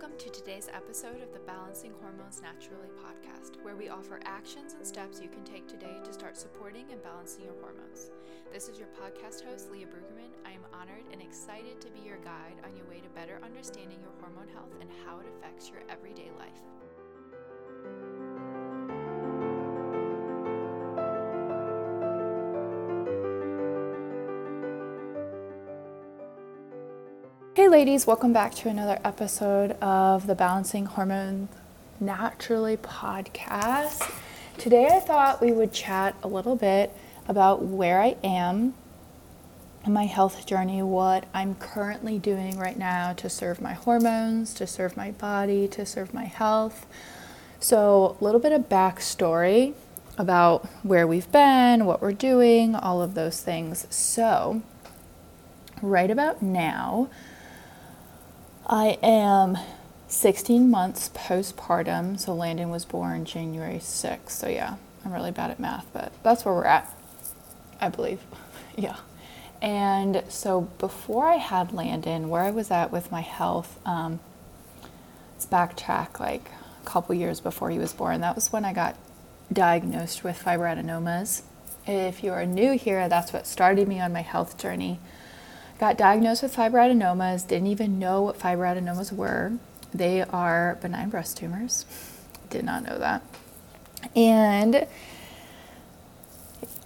[0.00, 4.86] Welcome to today's episode of the Balancing Hormones Naturally podcast, where we offer actions and
[4.86, 8.08] steps you can take today to start supporting and balancing your hormones.
[8.50, 10.32] This is your podcast host, Leah Brueggemann.
[10.46, 14.00] I am honored and excited to be your guide on your way to better understanding
[14.00, 16.79] your hormone health and how it affects your everyday life.
[27.70, 31.48] Ladies, welcome back to another episode of the Balancing Hormones
[32.00, 34.12] Naturally podcast.
[34.58, 36.92] Today, I thought we would chat a little bit
[37.28, 38.74] about where I am
[39.86, 44.66] in my health journey, what I'm currently doing right now to serve my hormones, to
[44.66, 46.88] serve my body, to serve my health.
[47.60, 49.74] So, a little bit of backstory
[50.18, 53.86] about where we've been, what we're doing, all of those things.
[53.90, 54.60] So,
[55.80, 57.08] right about now,
[58.72, 59.58] I am
[60.06, 62.20] 16 months postpartum.
[62.20, 64.30] So Landon was born January 6th.
[64.30, 66.88] So yeah, I'm really bad at math, but that's where we're at,
[67.80, 68.20] I believe.
[68.76, 68.98] yeah.
[69.60, 74.20] And so before I had Landon, where I was at with my health, um,
[75.32, 76.48] let's backtrack like
[76.80, 78.20] a couple years before he was born.
[78.20, 78.96] That was when I got
[79.52, 81.42] diagnosed with fibroadenomas.
[81.88, 85.00] If you are new here, that's what started me on my health journey
[85.80, 89.52] got diagnosed with fibroadenomas, didn't even know what fibroadenomas were.
[89.94, 91.86] They are benign breast tumors.
[92.50, 93.22] Did not know that.
[94.14, 94.86] And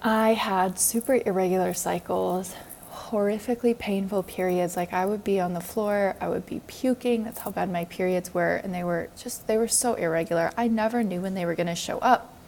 [0.00, 2.54] I had super irregular cycles,
[2.92, 4.76] horrifically painful periods.
[4.76, 7.24] Like I would be on the floor, I would be puking.
[7.24, 8.56] That's how bad my periods were.
[8.56, 10.52] And they were just, they were so irregular.
[10.56, 12.38] I never knew when they were going to show up.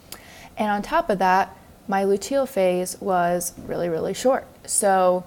[0.57, 1.57] And on top of that,
[1.89, 4.47] my luteal phase was really, really short.
[4.65, 5.25] So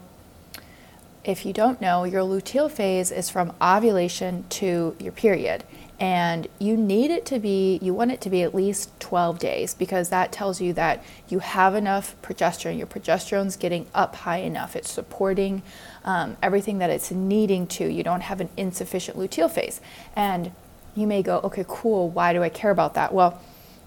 [1.24, 5.64] if you don't know, your luteal phase is from ovulation to your period.
[5.98, 9.74] And you need it to be, you want it to be at least 12 days
[9.74, 12.78] because that tells you that you have enough progesterone.
[12.78, 14.74] Your progesterone's getting up high enough.
[14.74, 15.60] It's supporting
[16.06, 17.86] um, everything that it's needing to.
[17.86, 19.82] You don't have an insufficient luteal phase.
[20.16, 20.52] And
[20.96, 23.12] you may go, okay, cool, why do I care about that?
[23.12, 23.38] Well,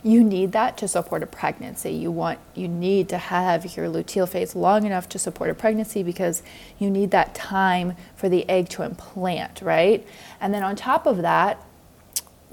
[0.04, 1.92] you need that to support a pregnancy.
[1.92, 6.04] You want you need to have your luteal phase long enough to support a pregnancy
[6.04, 6.44] because
[6.78, 10.06] you need that time for the egg to implant, right?
[10.42, 11.66] And then on top of that,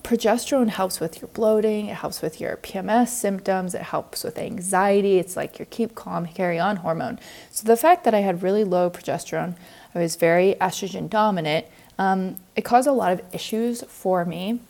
[0.02, 5.18] progesterone helps with your bloating, it helps with your PMS symptoms, it helps with anxiety.
[5.18, 7.18] It's like your keep calm, carry on hormone.
[7.50, 9.56] So the fact that I had really low progesterone,
[9.92, 11.66] I was very estrogen dominant,
[11.98, 14.60] um, it caused a lot of issues for me.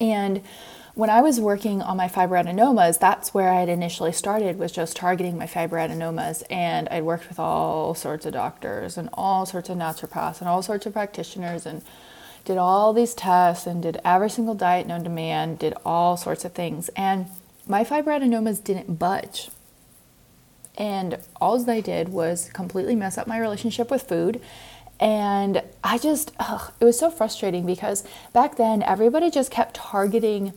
[0.00, 0.42] And
[0.96, 4.96] when I was working on my fibroadenomas, that's where I had initially started was just
[4.96, 9.76] targeting my fibroadenomas and I'd worked with all sorts of doctors and all sorts of
[9.76, 11.82] naturopaths and all sorts of practitioners and
[12.46, 16.46] did all these tests and did every single diet known to man, did all sorts
[16.46, 16.88] of things.
[16.96, 17.26] And
[17.66, 19.50] my fibroadenomas didn't budge.
[20.78, 24.40] And all they did was completely mess up my relationship with food.
[24.98, 28.02] And I just, ugh, it was so frustrating because
[28.32, 30.54] back then everybody just kept targeting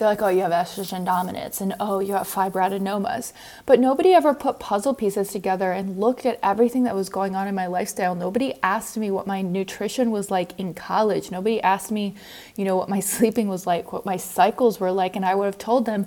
[0.00, 3.34] they're like, oh, you have estrogen dominance and oh, you have fibroadenomas.
[3.66, 7.46] But nobody ever put puzzle pieces together and looked at everything that was going on
[7.46, 8.14] in my lifestyle.
[8.14, 11.30] Nobody asked me what my nutrition was like in college.
[11.30, 12.14] Nobody asked me,
[12.56, 15.16] you know, what my sleeping was like, what my cycles were like.
[15.16, 16.06] And I would have told them,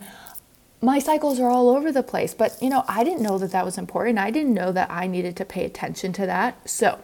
[0.82, 2.34] my cycles are all over the place.
[2.34, 4.18] But, you know, I didn't know that that was important.
[4.18, 6.68] I didn't know that I needed to pay attention to that.
[6.68, 7.00] So,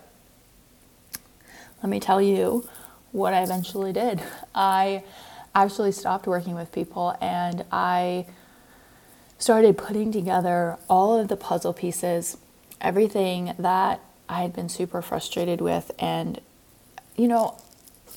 [1.83, 2.67] let me tell you
[3.11, 4.21] what I eventually did.
[4.56, 5.03] I
[5.55, 8.25] actually stopped working with people and I
[9.37, 12.37] started putting together all of the puzzle pieces,
[12.81, 15.91] everything that I had been super frustrated with.
[15.97, 16.41] And,
[17.15, 17.57] you know,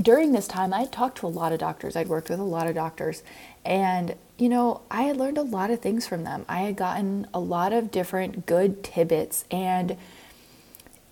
[0.01, 1.97] during this time, I talked to a lot of doctors.
[1.97, 3.23] I'd worked with a lot of doctors.
[3.65, 6.45] And, you know, I had learned a lot of things from them.
[6.49, 9.97] I had gotten a lot of different good tidbits and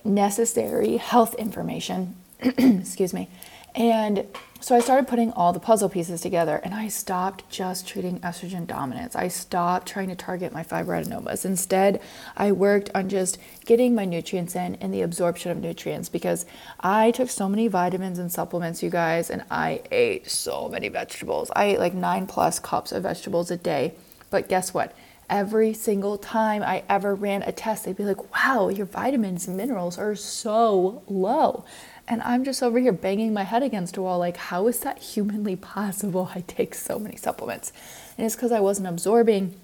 [0.05, 2.17] necessary health information.
[2.41, 3.29] Excuse me.
[3.75, 4.27] And
[4.63, 8.67] so I started putting all the puzzle pieces together and I stopped just treating estrogen
[8.67, 9.17] dominance.
[9.17, 11.47] I stopped trying to target my fibroadenomas.
[11.47, 12.01] Instead,
[12.37, 16.45] I worked on just getting my nutrients in and the absorption of nutrients because
[16.79, 21.51] I took so many vitamins and supplements, you guys, and I ate so many vegetables.
[21.57, 23.95] I ate like nine plus cups of vegetables a day.
[24.29, 24.95] But guess what?
[25.31, 29.57] Every single time I ever ran a test, they'd be like, wow, your vitamins and
[29.57, 31.65] minerals are so low.
[32.09, 34.99] And I'm just over here banging my head against a wall, like, how is that
[34.99, 36.31] humanly possible?
[36.35, 37.73] I take so many supplements.
[38.17, 39.55] And it's because I wasn't absorbing,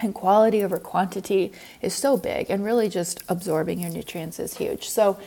[0.00, 4.88] and quality over quantity is so big, and really just absorbing your nutrients is huge.
[4.88, 5.18] So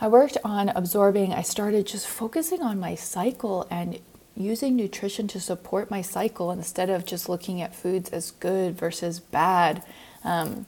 [0.00, 4.00] I worked on absorbing, I started just focusing on my cycle and
[4.34, 9.20] using nutrition to support my cycle instead of just looking at foods as good versus
[9.20, 9.84] bad.
[10.24, 10.66] Um,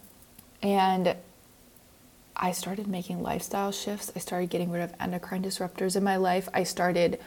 [0.62, 1.16] and
[2.36, 4.10] I started making lifestyle shifts.
[4.14, 6.48] I started getting rid of endocrine disruptors in my life.
[6.52, 7.20] I started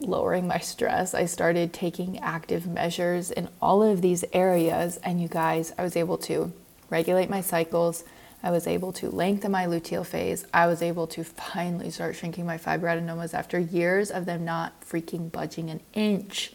[0.00, 1.14] lowering my stress.
[1.14, 4.98] I started taking active measures in all of these areas.
[4.98, 6.52] And you guys, I was able to
[6.90, 8.04] regulate my cycles.
[8.42, 10.44] I was able to lengthen my luteal phase.
[10.52, 15.32] I was able to finally start shrinking my fibroadenomas after years of them not freaking
[15.32, 16.52] budging an inch.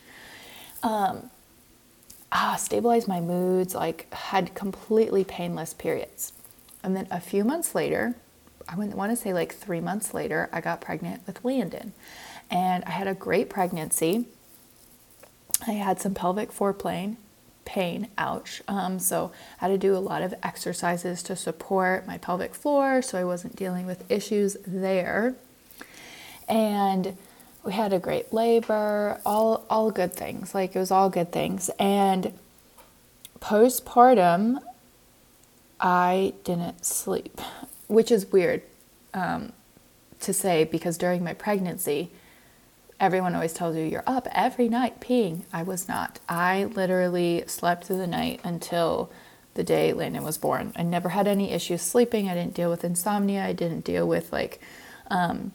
[0.83, 1.31] Um,
[2.31, 6.33] ah, stabilized my moods, like had completely painless periods.
[6.83, 8.15] And then a few months later,
[8.67, 11.93] I wouldn't want to say like three months later, I got pregnant with Landon.
[12.49, 14.25] And I had a great pregnancy.
[15.67, 17.17] I had some pelvic foreplane
[17.69, 18.63] pain, ouch.
[18.67, 19.31] Um, so
[19.61, 23.23] I had to do a lot of exercises to support my pelvic floor so I
[23.23, 25.35] wasn't dealing with issues there.
[26.47, 27.15] And
[27.63, 30.55] we had a great labor, all all good things.
[30.55, 31.69] Like it was all good things.
[31.77, 32.33] And
[33.39, 34.57] postpartum,
[35.79, 37.39] I didn't sleep,
[37.87, 38.61] which is weird
[39.13, 39.53] um,
[40.21, 42.11] to say because during my pregnancy,
[42.99, 45.43] everyone always tells you you're up every night peeing.
[45.53, 46.19] I was not.
[46.27, 49.09] I literally slept through the night until
[49.53, 50.73] the day Landon was born.
[50.75, 52.29] I never had any issues sleeping.
[52.29, 53.43] I didn't deal with insomnia.
[53.43, 54.61] I didn't deal with like
[55.09, 55.51] um,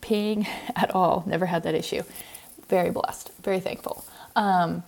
[0.00, 1.24] peeing at all.
[1.26, 2.02] Never had that issue.
[2.68, 4.04] Very blessed, very thankful.
[4.36, 4.82] Um,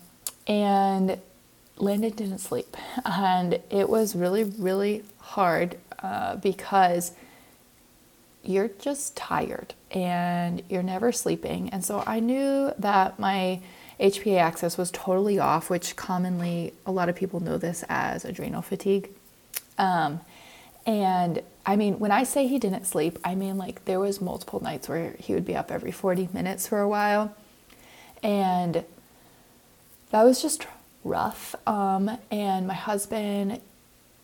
[0.46, 1.20] and
[1.78, 2.76] Landon didn't sleep.
[3.04, 7.12] And it was really, really hard uh, because
[8.42, 11.68] you're just tired and you're never sleeping.
[11.70, 13.60] And so I knew that my
[13.98, 18.62] HPA axis was totally off, which commonly a lot of people know this as adrenal
[18.62, 19.10] fatigue.
[19.78, 20.20] Um,
[20.86, 24.62] and I mean, when I say he didn't sleep, I mean like there was multiple
[24.62, 27.34] nights where he would be up every 40 minutes for a while.
[28.22, 28.84] And
[30.10, 30.66] that was just
[31.06, 31.54] rough.
[31.66, 33.60] Um, and my husband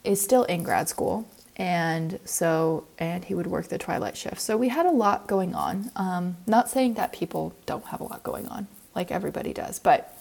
[0.04, 4.40] is still in grad school and so and he would work the twilight shift.
[4.40, 5.90] So we had a lot going on.
[5.96, 10.18] Um, not saying that people don't have a lot going on like everybody does but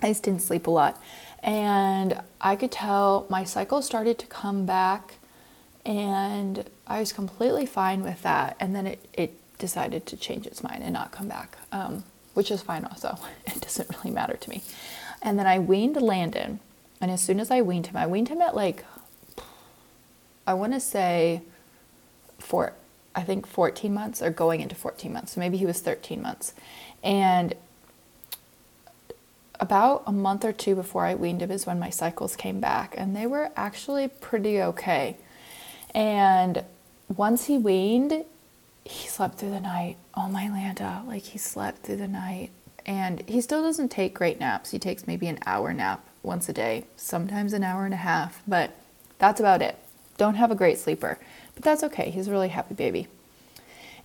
[0.00, 1.00] i just didn't sleep a lot.
[1.42, 5.14] And i could tell my cycle started to come back
[5.86, 8.56] and i was completely fine with that.
[8.60, 12.50] And then it, it decided to change its mind and not come back um, which
[12.50, 13.18] is fine also.
[13.46, 14.62] It doesn't really matter to me
[15.24, 16.60] and then i weaned landon
[17.00, 18.84] and as soon as i weaned him i weaned him at like
[20.46, 21.42] I want to say
[22.38, 22.74] for
[23.14, 25.32] I think 14 months or going into 14 months.
[25.32, 26.52] So maybe he was 13 months.
[27.02, 27.54] And
[29.60, 32.94] about a month or two before I weaned him is when my cycles came back,
[32.98, 35.16] and they were actually pretty okay.
[35.94, 36.64] And
[37.14, 38.24] once he weaned,
[38.84, 39.96] he slept through the night.
[40.14, 42.50] Oh my Lanta, like he slept through the night.
[42.86, 44.70] And he still doesn't take great naps.
[44.70, 48.42] He takes maybe an hour nap once a day, sometimes an hour and a half,
[48.46, 48.76] but
[49.18, 49.78] that's about it
[50.16, 51.18] don't have a great sleeper,
[51.54, 52.10] but that's okay.
[52.10, 53.08] He's a really happy baby.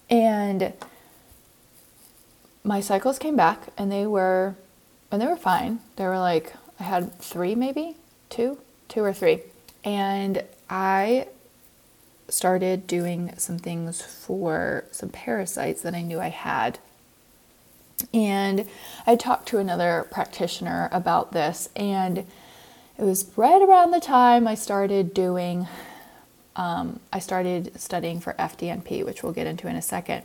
[0.09, 0.73] And
[2.63, 4.55] my cycles came back and they were
[5.11, 5.79] and they were fine.
[5.95, 7.95] They were like I had 3 maybe,
[8.29, 8.57] 2,
[8.89, 9.41] 2 or 3.
[9.83, 11.27] And I
[12.27, 16.79] started doing some things for some parasites that I knew I had.
[18.13, 18.67] And
[19.05, 24.55] I talked to another practitioner about this and it was right around the time I
[24.55, 25.67] started doing
[26.59, 30.23] um, I started studying for FDNP, which we'll get into in a second.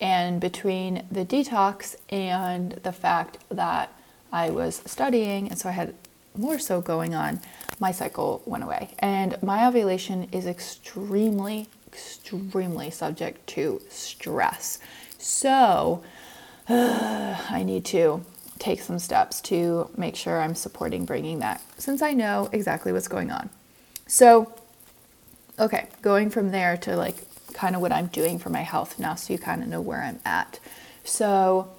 [0.00, 3.92] And between the detox and the fact that
[4.32, 5.94] I was studying, and so I had
[6.36, 7.40] more so going on,
[7.78, 8.94] my cycle went away.
[8.98, 14.80] And my ovulation is extremely, extremely subject to stress.
[15.16, 16.02] So
[17.50, 18.24] I need to
[18.58, 23.08] take some steps to make sure I'm supporting bringing that since I know exactly what's
[23.08, 23.50] going on.
[24.06, 24.52] So
[25.58, 27.16] Okay, going from there to like
[27.52, 30.02] kind of what I'm doing for my health now, so you kind of know where
[30.02, 30.58] I'm at.
[31.04, 31.70] So,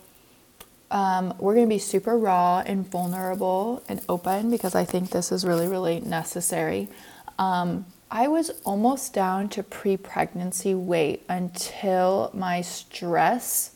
[0.92, 5.32] um, we're going to be super raw and vulnerable and open because I think this
[5.32, 6.88] is really, really necessary.
[7.40, 13.72] Um, I was almost down to pre pregnancy weight until my stress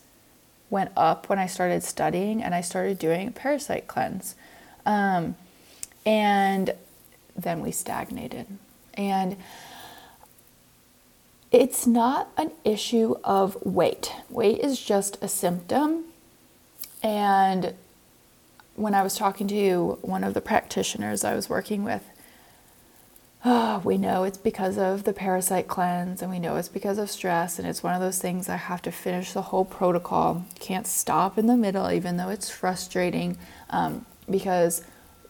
[0.69, 4.35] went up when I started studying and I started doing a parasite cleanse.
[4.85, 5.35] Um,
[6.05, 6.73] and
[7.35, 8.47] then we stagnated.
[8.93, 9.37] And
[11.51, 14.11] it's not an issue of weight.
[14.29, 16.05] Weight is just a symptom.
[17.01, 17.73] And
[18.75, 22.03] when I was talking to one of the practitioners I was working with,
[23.45, 27.09] oh, we know it's because of the parasite cleanse and we know it's because of
[27.09, 27.59] stress.
[27.59, 30.45] And it's one of those things I have to finish the whole protocol.
[30.59, 33.37] Can't stop in the middle, even though it's frustrating.
[33.69, 34.83] Um, because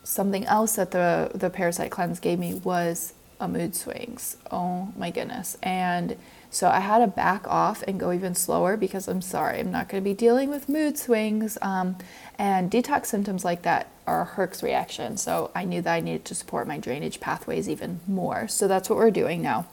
[0.04, 4.38] something else that the, the parasite cleanse gave me was a mood swings.
[4.52, 5.58] Oh my goodness.
[5.62, 6.18] And
[6.50, 9.90] so I had to back off and go even slower because I'm sorry, I'm not
[9.90, 11.58] going to be dealing with mood swings.
[11.62, 11.98] Um,
[12.40, 15.18] and detox symptoms like that are a Herx reaction.
[15.18, 18.48] So I knew that I needed to support my drainage pathways even more.
[18.48, 19.68] So that's what we're doing now.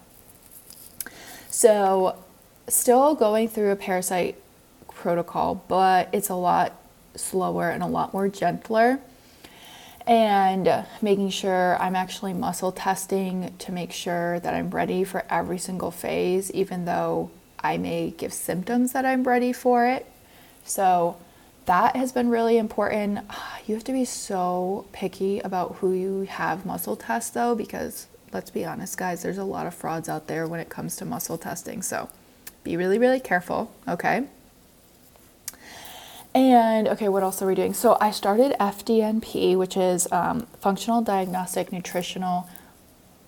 [1.48, 2.18] So,
[2.66, 4.36] still going through a parasite
[4.88, 6.72] protocol, but it's a lot
[7.14, 8.98] slower and a lot more gentler
[10.06, 15.58] and making sure I'm actually muscle testing to make sure that I'm ready for every
[15.58, 20.06] single phase, even though I may give symptoms that I'm ready for it.
[20.64, 21.16] So
[21.66, 23.20] that has been really important.
[23.66, 28.50] You have to be so picky about who you have muscle test though, because let's
[28.50, 31.38] be honest, guys, there's a lot of frauds out there when it comes to muscle
[31.38, 31.80] testing.
[31.80, 32.10] So
[32.62, 34.24] be really, really careful, okay?
[36.34, 37.72] And okay, what else are we doing?
[37.72, 42.46] So I started FDNP, which is um, Functional Diagnostic Nutritional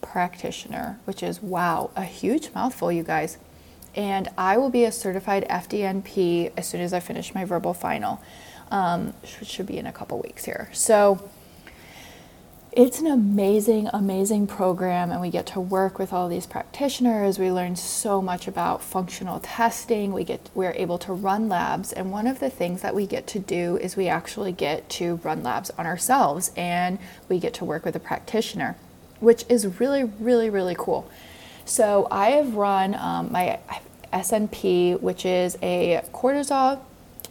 [0.03, 3.39] Practitioner, which is wow, a huge mouthful, you guys.
[3.97, 8.21] And I will be a certified FDNP as soon as I finish my verbal final,
[8.71, 10.69] um, which should be in a couple weeks here.
[10.73, 11.31] So
[12.77, 17.39] it's an amazing, amazing program, and we get to work with all these practitioners.
[17.39, 20.13] We learn so much about functional testing.
[20.13, 23.27] We get we're able to run labs, and one of the things that we get
[23.29, 26.99] to do is we actually get to run labs on ourselves, and
[27.31, 28.77] we get to work with a practitioner,
[29.21, 31.11] which is really, really, really cool.
[31.65, 33.59] So I have run um, my
[34.13, 36.81] SNP, which is a cortisol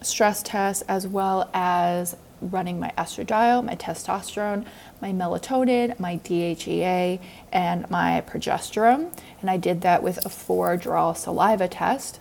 [0.02, 4.66] stress test, as well as running my estradiol, my testosterone,
[5.02, 7.20] my melatonin, my DHEA,
[7.52, 9.12] and my progesterone.
[9.42, 12.20] And I did that with a four draw saliva test,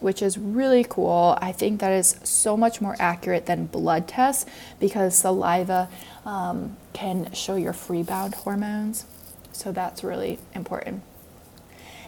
[0.00, 1.36] which is really cool.
[1.40, 4.46] I think that is so much more accurate than blood tests
[4.78, 5.88] because saliva
[6.24, 9.06] um, can show your free bound hormones.
[9.52, 11.02] So that's really important.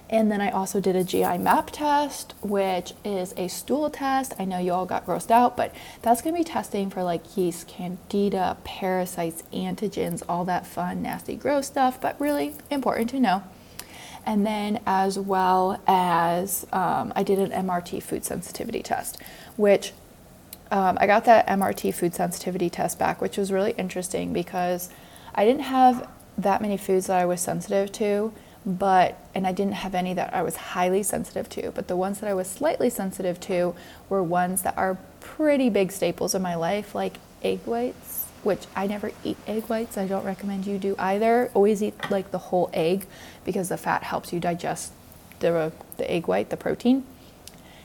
[0.08, 4.34] And then I also did a GI map test, which is a stool test.
[4.38, 7.66] I know you all got grossed out, but that's to be testing for like yeast,
[7.66, 13.42] candida, parasites, antigens, all that fun, nasty, gross stuff, but really important to know.
[14.24, 19.20] And then, as well as um, I did an MRT food sensitivity test,
[19.56, 19.92] which
[20.70, 24.90] um, I got that MRT food sensitivity test back, which was really interesting because
[25.34, 26.08] I didn't have
[26.38, 28.32] that many foods that I was sensitive to
[28.66, 32.18] but and I didn't have any that I was highly sensitive to, but the ones
[32.18, 33.76] that I was slightly sensitive to
[34.08, 38.88] were ones that are pretty big staples in my life, like egg whites, which I
[38.88, 39.96] never eat egg whites.
[39.96, 41.50] I don't recommend you do either.
[41.54, 43.06] Always eat like the whole egg
[43.44, 44.92] because the fat helps you digest
[45.38, 47.04] the the egg white, the protein.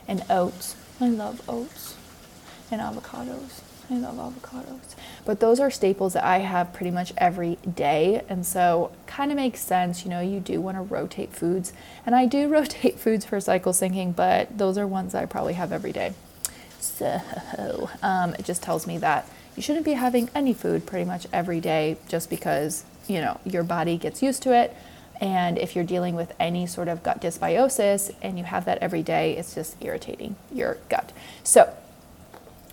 [0.07, 0.75] And oats.
[0.99, 1.95] I love oats
[2.71, 3.61] and avocados.
[3.91, 4.95] I love avocados.
[5.25, 8.23] But those are staples that I have pretty much every day.
[8.29, 11.73] And so kind of makes sense, you know, you do want to rotate foods.
[12.05, 15.71] And I do rotate foods for cycle syncing, but those are ones I probably have
[15.71, 16.13] every day.
[16.79, 21.27] So um, it just tells me that you shouldn't be having any food pretty much
[21.33, 24.75] every day just because, you know, your body gets used to it.
[25.19, 29.03] And if you're dealing with any sort of gut dysbiosis and you have that every
[29.03, 31.11] day, it's just irritating your gut.
[31.43, 31.71] So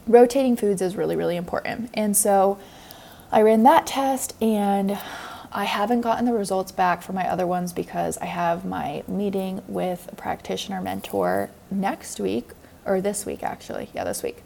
[0.08, 1.90] rotating foods is really, really important.
[1.94, 2.58] And so
[3.30, 4.98] I ran that test and
[5.52, 9.62] I haven't gotten the results back for my other ones because I have my meeting
[9.66, 12.50] with a practitioner mentor next week,
[12.84, 13.88] or this week actually.
[13.94, 14.42] Yeah, this week,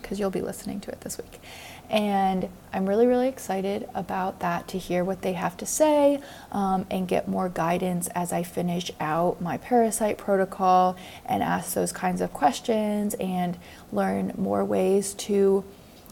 [0.00, 1.40] because you'll be listening to it this week.
[1.90, 6.20] And I'm really, really excited about that to hear what they have to say
[6.52, 11.92] um, and get more guidance as I finish out my parasite protocol and ask those
[11.92, 13.56] kinds of questions and
[13.90, 15.64] learn more ways to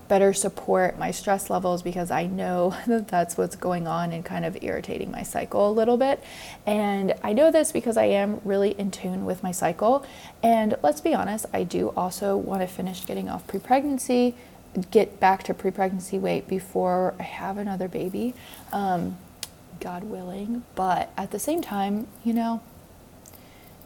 [0.09, 4.45] better support my stress levels because I know that that's what's going on and kind
[4.45, 6.23] of irritating my cycle a little bit.
[6.65, 10.07] And I know this because I am really in tune with my cycle.
[10.43, 14.35] And let's be honest, I do also want to finish getting off pre pregnancy
[14.77, 18.35] get back to pre pregnancy weight before I have another baby,
[18.73, 19.19] um,
[19.81, 20.65] God willing.
[20.75, 22.61] But at the same time, you know,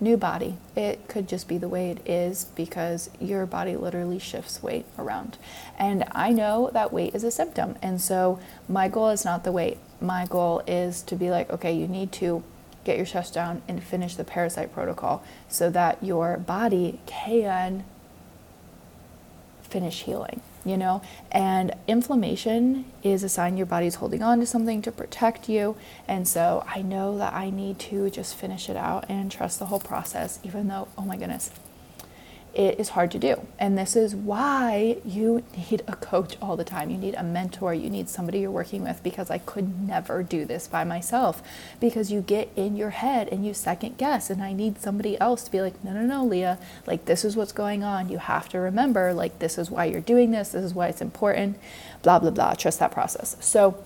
[0.00, 0.56] new body.
[0.74, 5.36] It could just be the way it is because your body literally shifts weight around.
[5.78, 7.76] And I know that weight is a symptom.
[7.82, 9.78] And so my goal is not the weight.
[10.00, 12.42] My goal is to be like, okay, you need to
[12.82, 17.84] get your chest down and finish the parasite protocol so that your body can
[19.62, 21.02] finish healing you know?
[21.30, 25.76] And inflammation is a sign your body's holding on to something to protect you.
[26.08, 29.66] And so I know that I need to just finish it out and trust the
[29.66, 31.50] whole process, even though, oh my goodness,
[32.52, 33.46] it is hard to do.
[33.58, 36.90] And this is why you need a coach all the time.
[36.90, 37.72] You need a mentor.
[37.72, 41.42] You need somebody you're working with because I could never do this by myself
[41.80, 44.30] because you get in your head and you second guess.
[44.30, 47.36] And I need somebody else to be like, no, no, no, Leah, like this is
[47.36, 48.08] what's going on.
[48.08, 50.50] You have to remember, like, this is why you're doing this.
[50.50, 51.56] This is why it's important,
[52.02, 52.54] blah, blah, blah.
[52.54, 53.36] Trust that process.
[53.40, 53.82] So,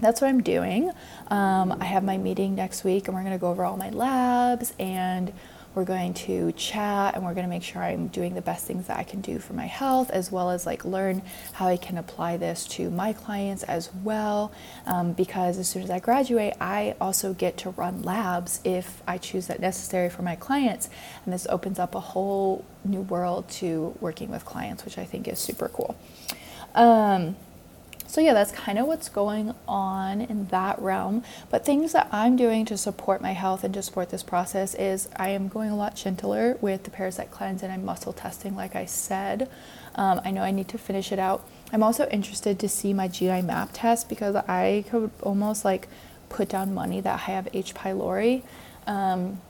[0.00, 0.90] that's what I'm doing.
[1.28, 3.90] Um, I have my meeting next week and we're going to go over all my
[3.90, 5.32] labs and
[5.74, 8.86] we're going to chat and we're going to make sure I'm doing the best things
[8.86, 11.22] that I can do for my health, as well as like learn
[11.54, 14.52] how I can apply this to my clients as well.
[14.86, 19.18] Um, because as soon as I graduate, I also get to run labs if I
[19.18, 20.88] choose that necessary for my clients.
[21.24, 25.26] And this opens up a whole new world to working with clients, which I think
[25.26, 25.96] is super cool.
[26.74, 27.36] Um,
[28.14, 31.24] so, yeah, that's kind of what's going on in that realm.
[31.50, 35.08] But things that I'm doing to support my health and to support this process is
[35.16, 38.76] I am going a lot gentler with the parasite cleanse and I'm muscle testing, like
[38.76, 39.50] I said.
[39.96, 41.44] Um, I know I need to finish it out.
[41.72, 45.88] I'm also interested to see my GI map test because I could almost like
[46.28, 47.74] put down money that I have H.
[47.74, 48.44] pylori.
[48.86, 49.40] Um,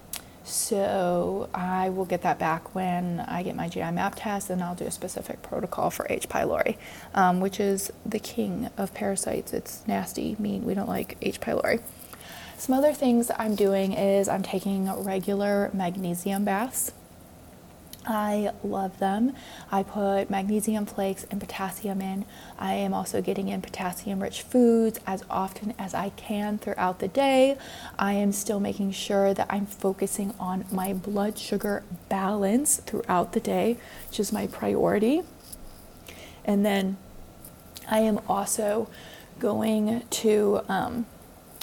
[0.44, 4.74] so I will get that back when I get my GI map test, and I'll
[4.74, 6.28] do a specific protocol for H.
[6.28, 6.76] pylori,
[7.14, 9.52] um, which is the king of parasites.
[9.52, 10.64] It's nasty, mean.
[10.64, 11.40] We don't like H.
[11.40, 11.80] pylori.
[12.58, 16.92] Some other things I'm doing is I'm taking regular magnesium baths.
[18.06, 19.34] I love them.
[19.72, 22.24] I put magnesium flakes and potassium in.
[22.58, 27.08] I am also getting in potassium rich foods as often as I can throughout the
[27.08, 27.56] day.
[27.98, 33.40] I am still making sure that I'm focusing on my blood sugar balance throughout the
[33.40, 35.22] day, which is my priority.
[36.44, 36.98] And then
[37.90, 38.88] I am also
[39.38, 41.06] going to, um,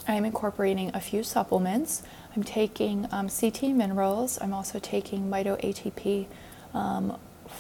[0.08, 2.04] I am incorporating a few supplements.
[2.36, 4.40] I'm taking um, CT minerals.
[4.42, 6.28] I'm also taking Mito ATP,
[6.74, 7.18] um,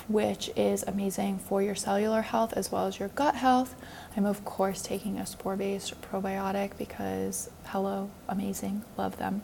[0.07, 3.75] which is amazing for your cellular health as well as your gut health.
[4.15, 9.41] I'm, of course, taking a spore based probiotic because, hello, amazing, love them.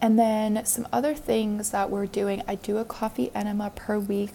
[0.00, 4.32] And then some other things that we're doing I do a coffee enema per week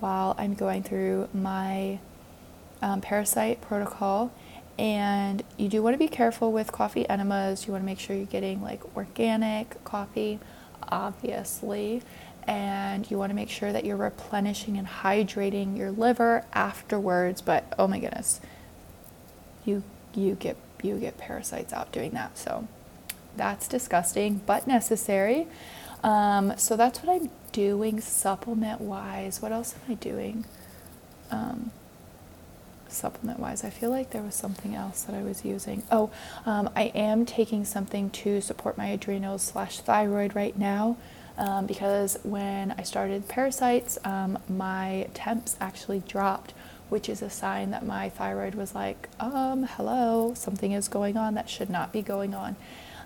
[0.00, 1.98] while I'm going through my
[2.82, 4.30] um, parasite protocol
[4.78, 7.66] and you do want to be careful with coffee enemas.
[7.66, 10.38] You want to make sure you're getting like organic coffee,
[10.82, 12.02] obviously.
[12.46, 17.40] And you want to make sure that you're replenishing and hydrating your liver afterwards.
[17.40, 18.40] But oh my goodness,
[19.64, 19.82] you
[20.14, 22.38] you get you get parasites out doing that.
[22.38, 22.68] So
[23.36, 25.46] that's disgusting, but necessary.
[26.02, 29.42] Um, so that's what I'm doing supplement wise.
[29.42, 30.44] What else am I doing?
[31.30, 31.72] Um,
[32.88, 33.64] supplement wise.
[33.64, 35.82] I feel like there was something else that I was using.
[35.90, 36.10] Oh,
[36.44, 40.96] um, I am taking something to support my adrenals slash thyroid right now.
[41.38, 46.54] Um, because when I started parasites, um, my temps actually dropped,
[46.88, 51.34] which is a sign that my thyroid was like, um, hello, something is going on
[51.34, 52.56] that should not be going on.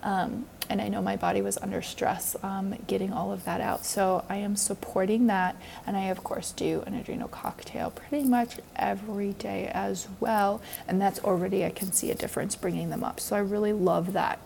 [0.03, 3.85] Um, and I know my body was under stress um, getting all of that out.
[3.85, 5.57] So I am supporting that.
[5.85, 10.62] And I, of course, do an adrenal cocktail pretty much every day as well.
[10.87, 13.19] And that's already, I can see a difference bringing them up.
[13.19, 14.38] So I really love that.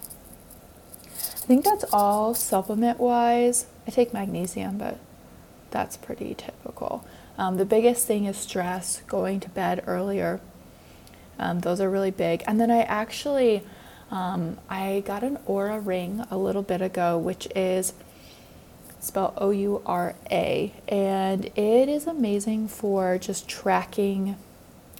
[1.04, 3.66] I think that's all supplement wise.
[3.86, 4.98] I take magnesium, but
[5.70, 7.04] that's pretty typical.
[7.36, 10.40] Um, the biggest thing is stress, going to bed earlier.
[11.38, 12.44] Um, those are really big.
[12.46, 13.62] And then I actually,
[14.10, 17.92] um, I got an Oura ring a little bit ago, which is
[19.00, 24.36] spelled O U R A, and it is amazing for just tracking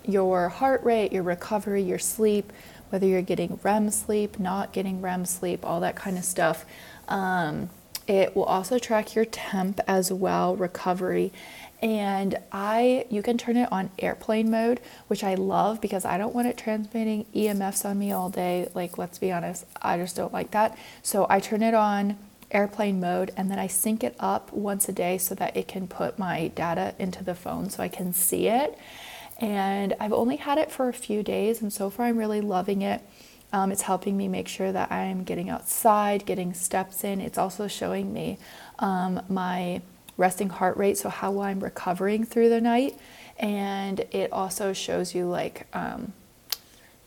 [0.07, 2.53] your heart rate, your recovery, your sleep,
[2.91, 6.67] whether you're getting REM sleep, not getting REM sleep, all that kind of stuff.
[7.09, 7.71] Um,
[8.07, 11.33] it will also track your temp as well, recovery,
[11.85, 16.35] and I you can turn it on airplane mode, which I love because I don't
[16.35, 18.69] want it transmitting EMFs on me all day.
[18.75, 20.79] Like let's be honest, I just don't like that.
[21.03, 22.17] So I turn it on
[22.51, 25.87] airplane mode and then I sync it up once a day so that it can
[25.87, 28.79] put my data into the phone so I can see it.
[29.39, 32.83] And I've only had it for a few days and so far I'm really loving
[32.83, 33.03] it.
[33.55, 37.21] Um, it's helping me make sure that I'm getting outside, getting steps in.
[37.21, 38.37] It's also showing me
[38.81, 39.81] um, my
[40.17, 42.99] resting heart rate, so how I'm recovering through the night.
[43.39, 46.13] And it also shows you like um,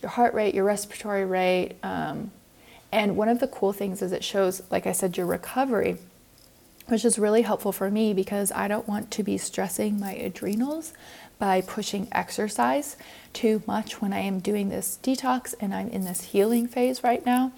[0.01, 1.73] your heart rate, your respiratory rate.
[1.83, 2.31] Um,
[2.93, 5.97] and one of the cool things is it shows, like I said, your recovery.
[6.87, 10.93] which is really helpful for me because I don't want to be stressing my adrenals
[11.39, 12.97] by pushing exercise
[13.33, 17.25] too much when I am doing this detox and I'm in this healing phase right
[17.25, 17.51] now.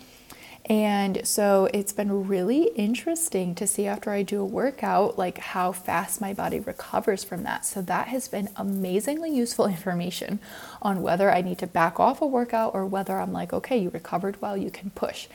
[0.65, 5.71] And so it's been really interesting to see after I do a workout, like how
[5.71, 7.65] fast my body recovers from that.
[7.65, 10.39] So that has been amazingly useful information
[10.81, 13.89] on whether I need to back off a workout or whether I'm like, okay, you
[13.89, 15.27] recovered well, you can push.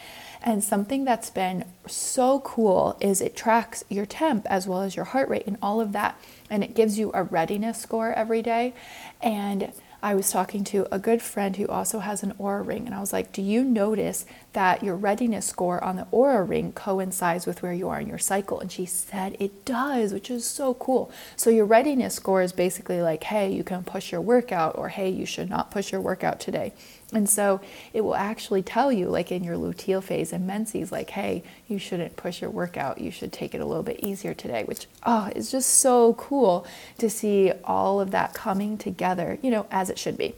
[0.43, 5.07] And something that's been so cool is it tracks your temp as well as your
[5.07, 6.21] heart rate and all of that.
[6.51, 8.75] And it gives you a readiness score every day.
[9.23, 9.73] And
[10.05, 13.01] I was talking to a good friend who also has an Oura ring, and I
[13.01, 17.63] was like, Do you notice that your readiness score on the Oura ring coincides with
[17.63, 18.61] where you are in your cycle?
[18.61, 21.11] And she said it does, which is so cool.
[21.37, 25.09] So, your readiness score is basically like, Hey, you can push your workout, or Hey,
[25.09, 26.75] you should not push your workout today.
[27.15, 27.61] And so
[27.93, 31.79] it will actually tell you, like in your luteal phase and menses, like, hey, you
[31.79, 33.01] shouldn't push your workout.
[33.01, 36.67] You should take it a little bit easier today, which, oh, is just so cool
[36.99, 40.35] to see all of that coming together, you know, as it should be.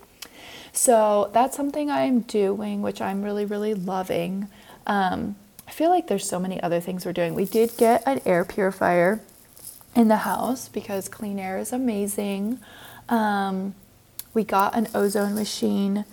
[0.72, 4.48] So that's something I'm doing, which I'm really, really loving.
[4.86, 5.36] Um,
[5.66, 7.34] I feel like there's so many other things we're doing.
[7.34, 9.20] We did get an air purifier
[9.94, 12.60] in the house because clean air is amazing.
[13.08, 13.74] Um,
[14.34, 16.04] we got an ozone machine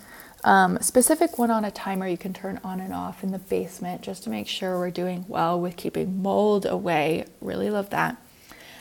[0.44, 4.02] um, specific one on a timer you can turn on and off in the basement
[4.02, 7.24] just to make sure we're doing well with keeping mold away.
[7.40, 8.18] Really love that.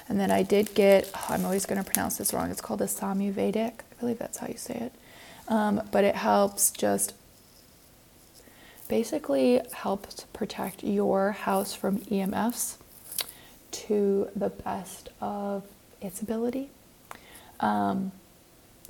[0.09, 2.51] And then I did get, oh, I'm always going to pronounce this wrong.
[2.51, 3.71] It's called a Somavedic.
[3.79, 4.93] I believe that's how you say it.
[5.47, 7.13] Um, but it helps just
[8.89, 12.75] basically helps protect your house from EMFs
[13.71, 15.63] to the best of
[16.01, 16.69] its ability.
[17.61, 18.11] Um,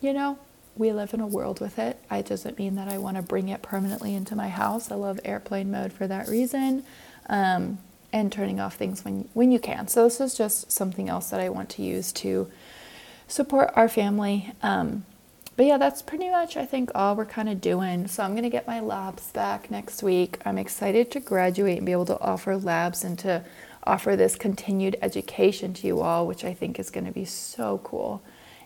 [0.02, 0.40] you know,
[0.76, 2.00] we live in a world with it.
[2.12, 4.92] It doesn't mean that I want to bring it permanently into my house.
[4.92, 6.84] I love airplane mode for that reason,
[7.28, 7.80] um,
[8.12, 9.88] and turning off things when when you can.
[9.88, 12.50] So this is just something else that I want to use to
[13.28, 14.52] support our family.
[14.62, 15.06] Um,
[15.56, 18.08] but yeah, that's pretty much I think all we're kind of doing.
[18.08, 20.40] So I'm gonna get my labs back next week.
[20.46, 23.44] I'm excited to graduate and be able to offer labs and to
[23.86, 28.24] offer this continued education to you all, which I think is to be so cool.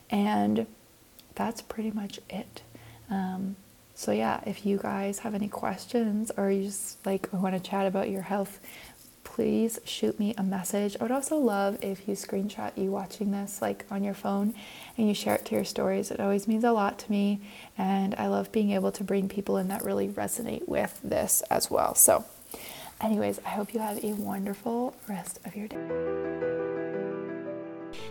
[0.10, 0.68] And
[1.38, 2.62] that's pretty much it.
[3.10, 3.56] Um,
[3.96, 7.88] so yeah, if you guys have any questions or you just like want to chat
[7.88, 8.60] about your health,
[9.24, 10.98] please shoot me a message.
[11.00, 14.54] I would also love if you screenshot you watching this like on your phone
[14.98, 16.12] and you share it to your stories.
[16.12, 17.42] It always means a lot to me
[17.78, 21.70] and I love being able to bring people in that really resonate with this as
[21.70, 21.94] well.
[21.96, 22.26] So
[23.02, 26.87] anyways, I hope you have a wonderful rest of your day.